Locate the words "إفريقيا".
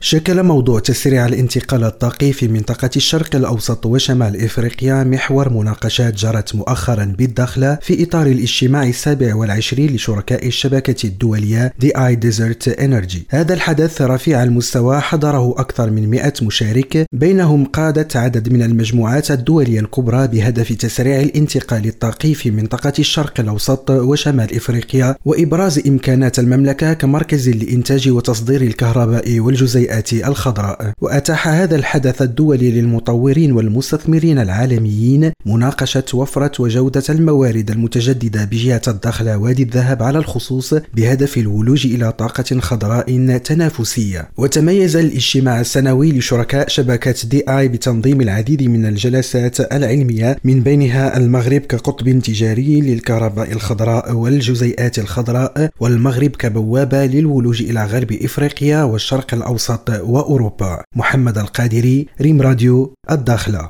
4.44-5.04, 24.56-25.16, 58.12-58.82